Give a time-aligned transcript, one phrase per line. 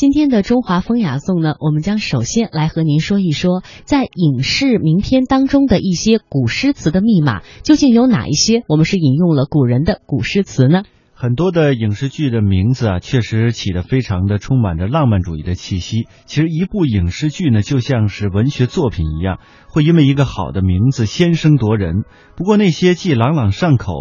[0.00, 8.62] 今天的中华风雅颂呢，我们将首先来和您说一说，在影视名篇当中的一些古诗词的密码，究竟有哪一些？
[8.66, 10.84] 我们是引用了古人的古诗词呢？
[11.20, 16.08] 很多的影视剧的名字啊，确实起得非常的充满着浪漫主义的气息。
[16.24, 22.04] 其实一部影视剧呢，就像是文学作品一样，会因为一个好的名字先声夺人。
[22.36, 23.92] 不过那些既朗朗上口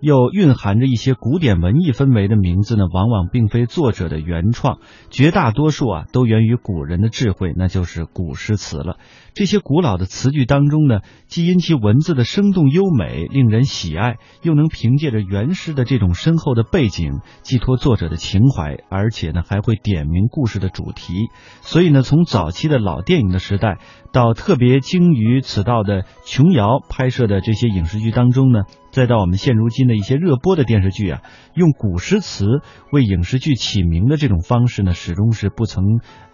[0.00, 4.78] 又蕴含着一些古典文艺氛围的名字呢，往往并非作者的原创，
[5.10, 8.98] 绝大多数啊都源于古人的智慧，那就是古诗词了。
[9.34, 21.28] 这些古老的词句当中呢，既因其文字的生动优美令人喜爱，又能凭借着原诗的这种深厚的背景寄托作者的情怀，而且呢还会点明故事的主题。
[21.60, 23.78] 所以呢，从早期的老电影的时代，
[24.12, 28.64] 到特别精于此道的琼瑶拍摄的这些影视剧当中呢。
[28.90, 31.20] 再到我们现如今的一些热播的电视剧啊，
[31.54, 32.46] 用古诗词
[32.90, 35.84] 为影视剧起名的这种方式呢，始终是不曾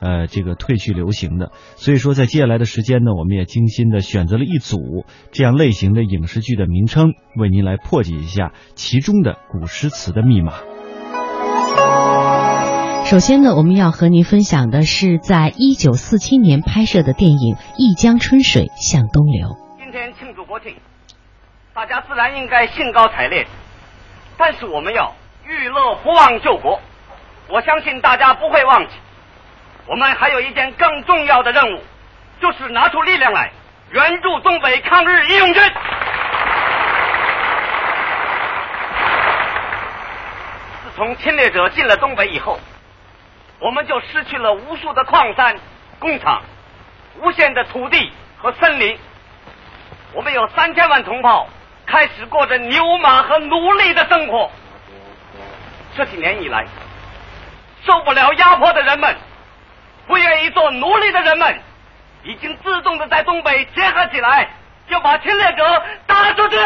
[0.01, 1.51] 呃这个褪去流行的。
[1.77, 10.53] 所以说，在接下来的时间呢，我们也精心的选择了一组这样类型的影视剧的名称，为您来破解一下其中的古诗词的密码。
[13.05, 19.49] 首先呢，我们要和您分享的是在一九四七年拍摄的电影《一江春水向东流》。
[19.79, 20.73] 今天庆祝国庆。
[21.75, 23.45] 大家自然应该兴高采烈，
[24.39, 25.13] 但是我们要
[25.45, 26.81] 娱乐不忘救国。
[27.49, 28.95] 我相信大家不会忘记，
[29.85, 31.83] 我们还有一件更重要的任务，
[32.41, 33.51] 就是拿出力量来
[33.91, 35.63] 援助东北抗日义勇军。
[40.85, 42.61] 自从侵略者进了东北以后，
[43.59, 45.59] 我们就失去了无数的矿山、
[45.99, 46.45] 工厂、
[47.21, 48.97] 无限的土地和森林。
[50.13, 51.49] 我们有三千万同胞。
[51.95, 54.51] 开始过着牛马和奴隶的生活。
[55.97, 56.67] 这几年以来，
[57.87, 59.15] 受不了压迫的人们，
[60.09, 61.57] 不愿意做奴隶的人们，
[62.25, 64.49] 已经自动的在东北结合起来，
[64.89, 66.57] 要把侵略者打出去。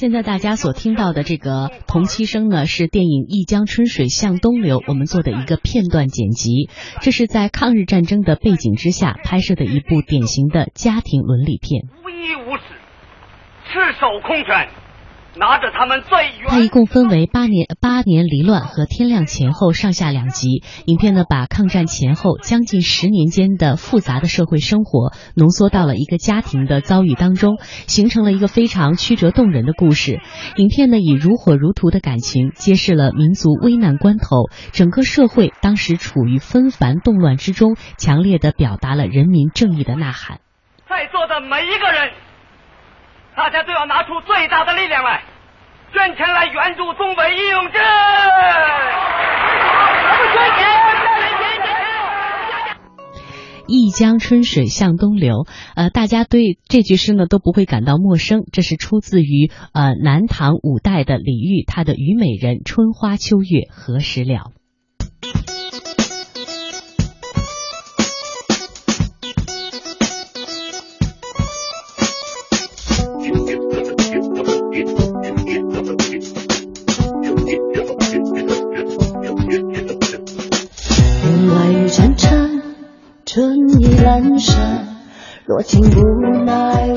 [0.00, 6.70] 现在大家所听到的这个同期声呢，是电影《一江春水向东流》我们做的一个片段剪辑。
[7.02, 11.82] 这是在抗日战争的背景之下拍摄的一部典型的家庭伦理片。
[12.02, 12.62] 无依无食，
[13.66, 14.70] 赤手空拳。
[15.40, 20.62] 拿着他们最它一共分为八年八年离乱和天亮前后上下两集。
[20.84, 27.56] 影片呢，把抗战前后将近十年间的复杂的社会生活浓缩到了一个家庭的遭遇当中，
[27.86, 30.20] 形成了一个非常曲折动人的故事。
[30.56, 40.40] 影片呢，以如火如荼的感情揭示了民族危难关头，整个社会当时处于纷繁动乱之中，强烈的表达了人民正义的呐喊。
[40.86, 42.29] 在座的每一个人。
[43.40, 45.22] 大家都要拿出最大的力量来，
[45.94, 47.80] 捐钱来援助东北义勇军。
[53.66, 58.42] 一江春水向东流，呃，大家对这句诗呢都不会感到陌生。
[58.52, 64.52] 这是出自于呃南唐五代的李煜他的《虞美人》：“春花秋月何时了。”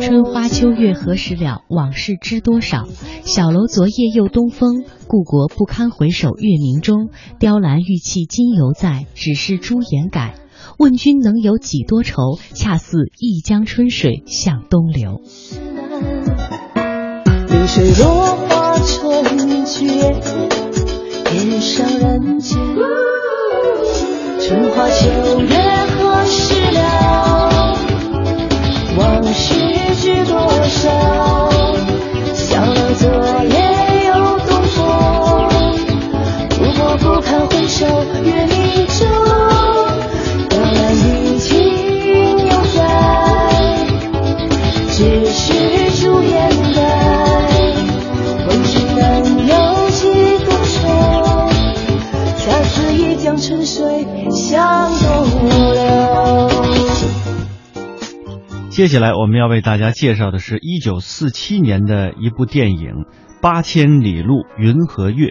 [0.02, 1.62] 春花秋月何时了？
[1.70, 2.88] 往事知多少？
[3.24, 7.10] 小楼昨夜又东风，故国不堪回首月明中。
[7.38, 10.34] 雕栏玉砌今犹在，只是朱颜改。
[10.80, 12.40] 问君能有几多愁？
[12.56, 15.22] 恰似一江春水向东流。
[17.48, 19.86] 流水落花春绝，
[21.26, 22.58] 天上人间。
[24.40, 26.03] 春花秋月
[30.74, 31.33] 知
[58.74, 62.90] 接下来我们要为大家介绍的是一九四七年的一部电影
[63.40, 65.28] 《八千里路云和月》。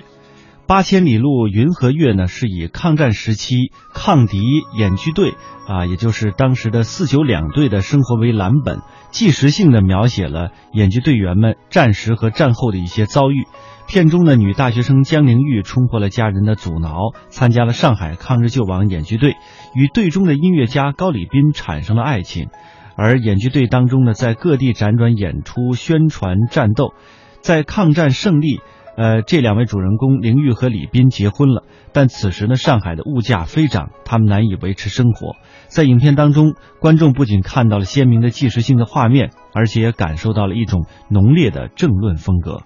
[0.69, 4.39] 八千里路云和月呢，是以抗战时期抗敌
[4.79, 5.35] 演剧队
[5.67, 8.79] 啊，也就是当时的四九两队的生活为蓝本，
[9.11, 13.49] 纪实性的描写了演剧队员们战时和战后的一些遭遇。
[13.89, 19.35] 片中的女大学生江玲玉冲破了家人的阻挠，参加了上海抗日救亡演剧队，
[19.75, 22.51] 与队中的音乐家高礼斌产生了爱情。
[22.97, 26.95] 而演剧队当中呢，在各地辗转演出、宣传、战斗，
[27.41, 28.61] 在抗战胜利。
[28.95, 35.37] 呃，这两位主人公凌玉和李斌结婚了，但此时呢，上海的物价飞涨，他们难以维持生活。
[35.69, 42.61] 在影片当中，观众不仅看到了鲜明的纪实性的画面，而且也感受到了一种浓烈的政论风格。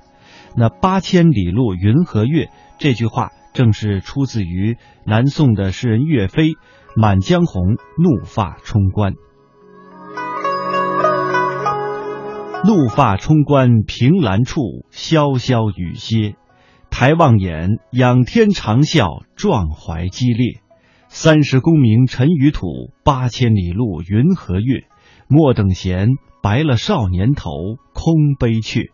[0.57, 2.49] 那“八千里路云和月”
[2.81, 6.49] 这句话，正是出自于南宋的诗人岳飞
[6.97, 9.13] 《满江红·怒发冲冠》。
[12.65, 16.35] 怒发冲冠，凭栏处，潇潇雨歇。
[16.91, 20.61] 抬望眼，仰天长啸，壮怀激烈。
[21.09, 24.85] 三十功名尘与土，八千里路云和月。
[25.29, 26.09] 莫等闲，
[26.43, 27.51] 白了少年头，
[27.93, 28.91] 空悲却。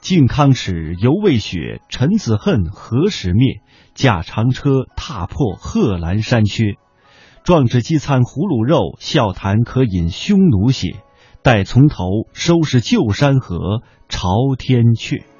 [0.00, 3.60] 靖康耻，犹未雪；臣子恨，何时灭？
[3.94, 6.74] 驾长车，踏破贺兰山缺。
[7.44, 10.96] 壮志饥餐胡虏肉，笑谈渴饮匈奴血。
[11.46, 15.35] 待从头收拾旧山河，朝天阙。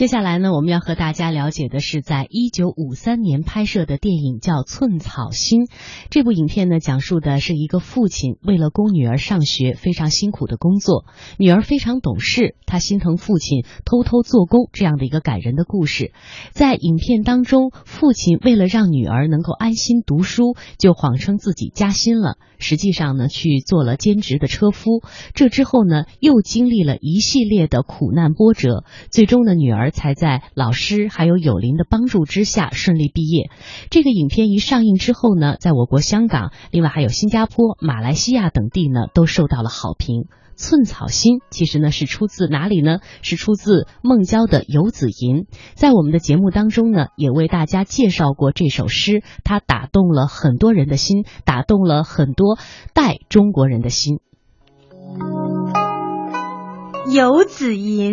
[0.00, 5.66] 接下来呢，我们要和大家了解的是，在一九五三年拍摄的电影叫《寸草心》。
[6.08, 11.04] 这部影片呢，讲述的是一个父亲为了供女儿上学非常辛苦的工作，
[11.38, 16.14] 女儿非常懂事，他心疼父亲偷偷做工这样的一个感人的故事。
[16.52, 25.02] 在影片当中，父亲为了让女儿能够安心读书，就谎称自己加薪了，实际上呢，去做了兼职的车夫。
[25.34, 29.89] 这之后呢，又经历了一系列的苦难波折，最终呢，女儿。
[29.90, 33.50] 才在老师还有友邻的帮助之下顺利毕业。
[33.90, 40.26] 这个影片一上映之后呢，在我国香港，另外还有新加坡、马来西亚等地呢，都受到了好评。
[40.56, 42.98] 寸草心其实呢是出自哪里呢？
[43.22, 45.44] 是出自孟郊的《游子吟》。
[45.74, 52.58] 在我们的节目当中呢，也为大家介绍过这首诗，它打动了很多人的心，打动了很多
[52.92, 54.18] 代中国人的心。
[57.14, 58.12] 《游子吟》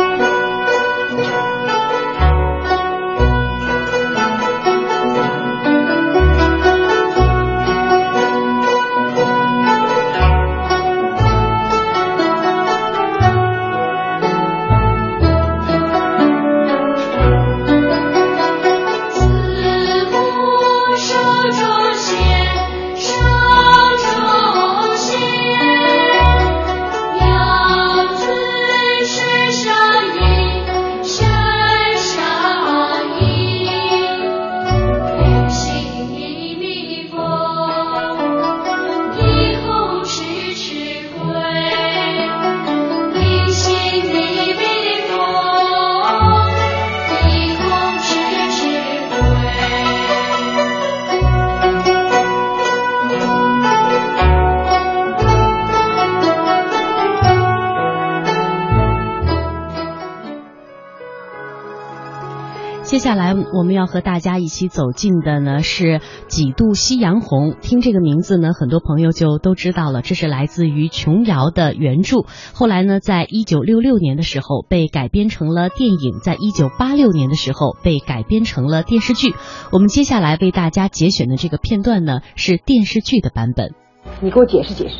[62.91, 67.55] 接下来我们要和大家一起走进的呢是几度夕阳红。
[67.61, 72.25] 听这个名字呢，很多朋友就都知道了，这是来自于琼瑶的原著。
[72.53, 79.35] 后来呢，在一九六六年的时候被改编成了电影，在一九八六年的时候被改编成了电视剧。
[79.71, 83.73] 我们接下来为大家节选的这个片段呢是电视剧的版本。
[84.19, 84.95] 你给我解释解释，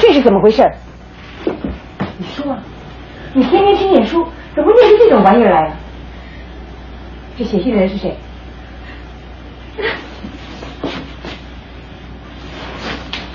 [0.00, 0.64] 这是怎么回事？
[1.44, 2.64] 你说啊，
[3.32, 4.24] 你天天听演书，
[4.56, 5.76] 怎么念出这种玩意儿来了？
[7.38, 8.16] 这写信的人是谁？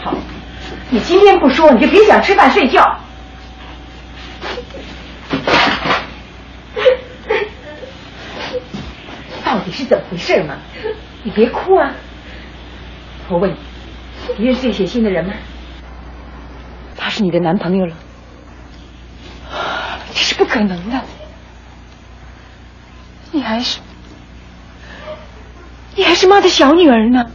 [0.01, 0.13] 好，
[0.89, 2.99] 你今天不说，你就别想吃饭睡觉。
[9.45, 10.57] 到底是怎么回事嘛？
[11.23, 11.93] 你别哭啊！
[13.29, 13.55] 我问你，
[14.37, 15.33] 你认识这写信的人吗？
[16.97, 17.95] 他是你的男朋友了。
[20.13, 20.99] 这是不可能的，
[23.31, 23.79] 你还是
[25.95, 27.25] 你还是妈的小女儿呢。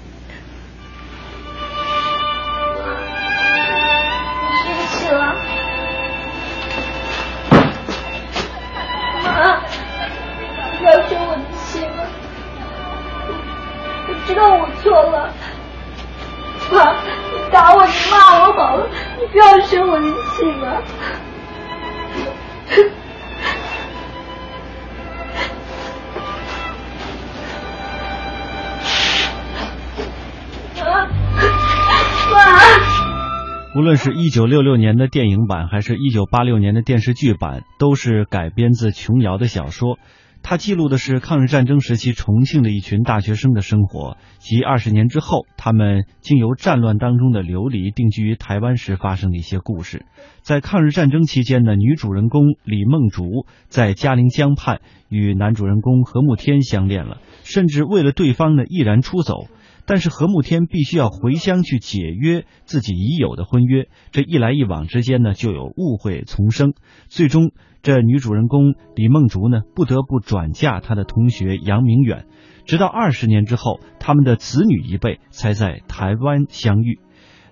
[33.79, 40.01] 无论是一九六六年的电影版，还是一九八六年的电视剧版，都是改编自琼瑶的小说。
[40.43, 50.07] 它记录的是抗日战争时期重庆的一群大学生的生活，及二十年之后，他们经由战乱当中的流离，定居于台湾时发生的一些故事。
[50.43, 59.47] 在抗日战争期间呢，女主人公李梦竹在嘉陵江畔与男主人公何慕天相恋了，甚至为了对方呢毅然出走。
[59.89, 66.75] 但是何慕天必须要回乡去解约自己已有的婚约，这一来一往之间呢，就有误会丛生。
[67.09, 72.27] 最终，这女主人公李梦竹呢，不得不转嫁她的同学杨明远。
[72.67, 77.01] 直到二十年之后，他们的子女一辈才在台湾相遇。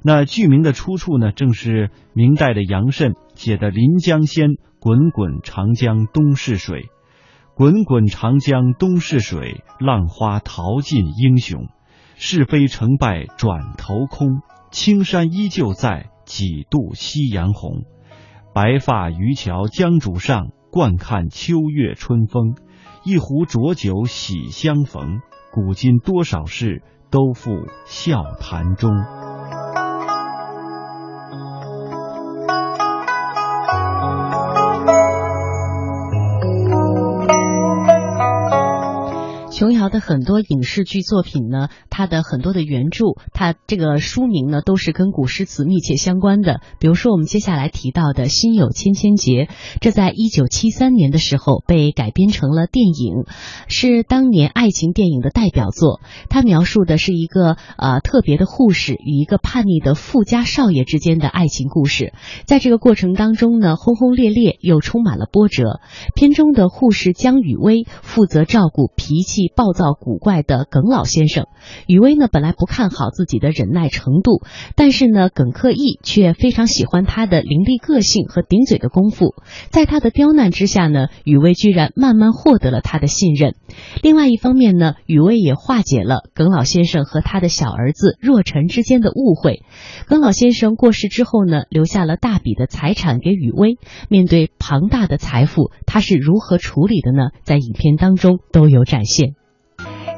[0.02, 6.90] 那剧名的出处呢，正是明代的杨慎写的《临江仙》：“滚滚长江东逝水，
[7.55, 11.69] 滚滚长江东逝水，浪花淘尽英雄。
[12.18, 17.85] 是非成败转头空，青山依旧在，几度夕阳红。
[18.54, 22.56] 白发渔樵江渚上，惯看秋月春风。
[23.04, 25.20] 一壶浊酒喜相逢，
[25.52, 28.90] 古今多少事，都付笑谈中。
[39.87, 46.61] 琼瑶的很多影视剧作品呢，它的很多的原著，它这个书名呢，都是跟古诗词密切相关的。
[46.81, 49.45] 比如说，我们接下来提到的《心有千千结》，
[49.81, 53.26] 这在一九七三年的时候被改编成了电影，
[53.69, 56.00] 是当年爱情电影的代表作。
[56.28, 62.12] 它描述的是一个呃特别的护士与一个叛逆的富家少爷之间的爱情故事。
[62.45, 65.81] 在这个过程当中呢，轰轰烈烈又充满了波折。
[66.16, 71.47] 片中的护士江雨薇负责照顾脾气暴造古怪的耿老先生。
[71.87, 74.42] 雨薇呢，本来不看好自己的忍耐程度，
[74.75, 79.35] 但是呢，耿克义却非常喜欢他的伶俐个性和顶嘴的功夫。
[79.71, 83.54] 在他的刁难之下呢，雨薇居然慢慢获得了他的信任。
[84.02, 89.62] 另外一方面呢，雨薇也化解了耿老先生和他的小儿子若尘之间的误会。
[90.09, 93.76] 耿老先生过世之后呢，留下了大笔的财产给雨薇。
[94.09, 97.28] 面对庞大的财富，他是如何处理的呢？
[97.45, 99.35] 在影片当中都有展现。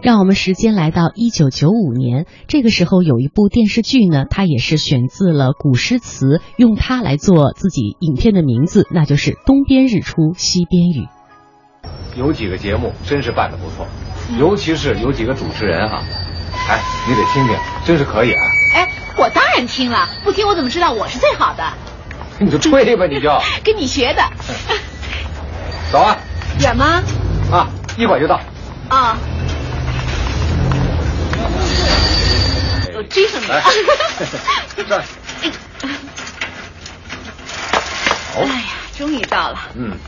[0.00, 11.06] 让我们时间来到一九九五年，这个时候有一部电视剧呢，它也是选自了古诗词，用它来做自己影片的名字，那就是《东边日出西边雨》。
[12.18, 13.86] 有几个节目真是办的不错，
[14.38, 16.02] 尤其是有几个主持人啊、
[16.68, 18.42] 哎，你得听听，真是可以啊！
[18.74, 18.88] 哎，
[19.18, 21.64] 我当然听了，不听我怎么知道我是最好的？
[22.38, 23.28] 你就吹吧，你就
[23.64, 24.22] 跟你学的。
[25.90, 26.16] 走啊
[26.60, 27.02] 远吗？
[27.50, 28.40] 啊，一会儿就到。
[28.88, 29.18] 啊。
[29.18, 29.27] 我
[33.08, 33.62] 追上你了来。
[34.76, 34.82] 这
[38.36, 39.58] 哎呀，终于到了。
[39.74, 39.98] 嗯，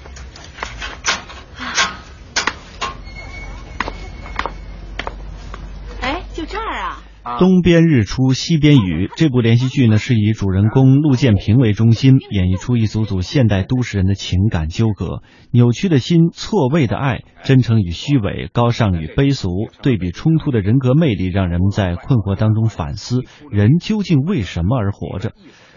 [6.00, 7.02] 哎，就这儿啊。
[7.38, 25.32] 东边日出西边雨 这部连续剧呢，是以主人公陆建平为中心，演绎出一组组现代都市人的情感纠葛、扭曲的心、错位的爱、真诚与虚伪、高尚与卑俗，对比冲突的人格魅力，让人们在困惑当中反思：人究竟为什么而活着？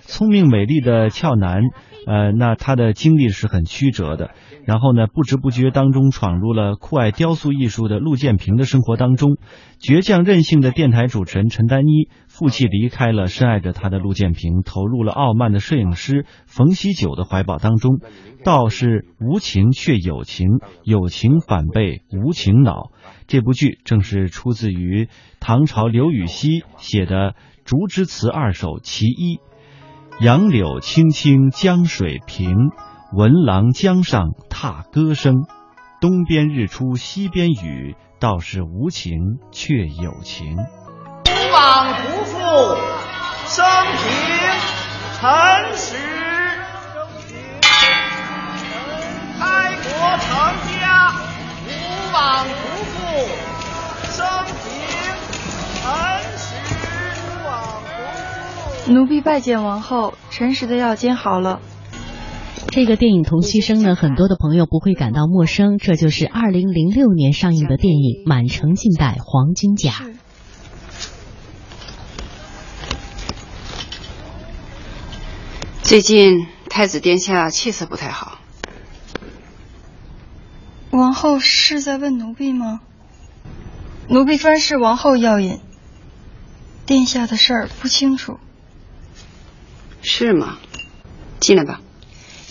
[0.06, 1.62] 聪明美丽的俏男，
[2.06, 4.32] 呃，那他的经历是很曲折的。
[4.66, 9.38] 然后呢，不知不觉当中闯入了酷爱雕塑艺术的陆建平的生活当中。
[9.82, 18.00] 倔强任性的电台主持人陈丹妮负气离开了深爱着他的陆建平，投入了傲慢的摄影师冯锡九的怀抱当中。
[18.46, 20.48] 道是无情却有情，
[20.84, 22.92] 有情反被无情恼。
[23.28, 25.10] 这部剧正是出自于
[25.42, 27.32] 唐朝刘禹锡写的
[27.66, 29.36] 《竹枝词二首·其一》。
[30.20, 32.56] 杨柳青青江水平，
[33.12, 35.46] 闻郎江上踏歌声。
[36.00, 40.56] 东边日出西边雨，道是无情却有情。
[41.52, 42.38] 望不负
[43.48, 43.66] 生
[43.98, 44.10] 平
[45.20, 46.23] 陈实。
[58.86, 61.62] 奴婢拜见王后，陈实的药煎好了。
[62.68, 69.92] 这个电影《同期声》呢，很多的朋友不会感到陌生，这就是二零零六年上映的电影《满城尽带黄金甲》。
[75.82, 78.40] 最近太子殿下气色不太好。
[80.90, 82.82] 王后是在问奴婢吗？
[84.10, 85.60] 奴婢专侍王后药引，
[86.86, 88.40] 殿下的事儿不清楚。
[90.04, 90.60] 是吗？
[91.40, 91.80] 进来吧。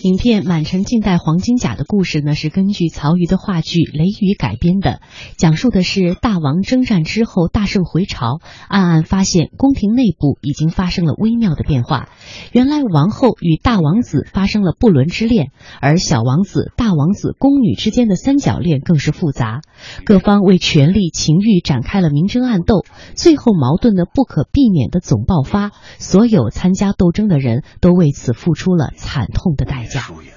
[0.03, 4.99] 影片《满城尽带黄金甲》的故事呢，是根据曹禺的话剧《雷雨》改编的，
[5.37, 12.09] 讲述的是大王征战之后大胜回朝，暗暗发现宫廷内部已经发生了微妙的变化。
[12.51, 19.61] 原来王后与大王子发生了不伦之恋，而小王子、大王子、宫女之间的三角恋更是复杂，
[20.03, 22.83] 各方为权力、情欲展开了明争暗斗，
[23.15, 29.92] 最后矛盾的不可避免的总爆发，所有参加斗争的人都为此付出了惨痛的代价。
[29.99, 30.33] 疏远，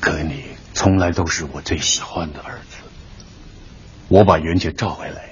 [0.00, 0.44] 可你
[0.74, 2.76] 从来都是我最喜欢的儿子。
[4.08, 5.30] 我把袁杰召回来，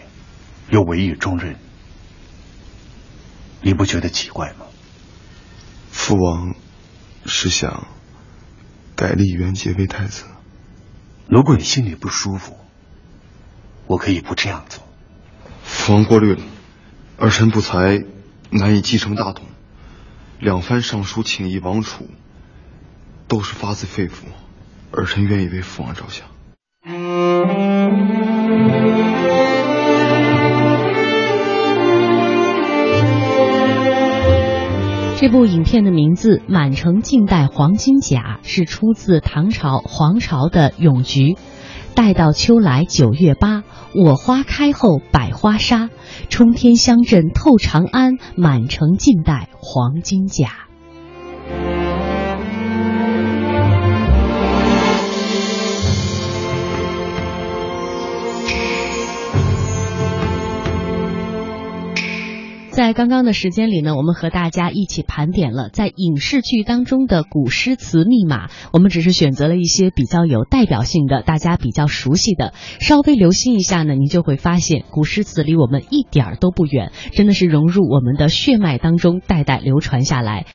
[0.68, 1.56] 又委以重任，
[3.62, 4.66] 你不觉得奇怪吗？
[5.90, 6.56] 父王
[7.24, 7.86] 是想
[8.96, 10.24] 改立袁杰为太子。
[11.28, 12.58] 如果你心里不舒服，
[13.86, 14.82] 我可以不这样做。
[15.62, 16.42] 父王过虑了，
[17.16, 18.02] 儿臣不才，
[18.50, 19.46] 难以继承大统。
[20.44, 22.04] 两番上书请议王储，
[23.28, 24.24] 都是发自肺腑，
[24.92, 26.26] 儿臣愿意为父王着想。
[35.16, 41.20] 这部影片的名字《满城尽带黄金甲》是出自唐朝皇朝的《咏菊》。
[41.94, 43.53] 待到秋来九月八，
[43.94, 45.90] 我花开后百花杀。
[46.28, 50.50] 冲天香阵透长安，满城尽带黄金甲。
[62.75, 68.50] 在刚刚的时间里呢，我们和大家一起盘点了在影视剧当中的古诗词密码。
[68.73, 80.43] 我们只是选择了一些比较有代表性的、大家比较熟悉的，稍微留心一下呢，你就会发现古诗词离我们一点儿都不远，真的是融入我们的血脉当中，代代流传下来。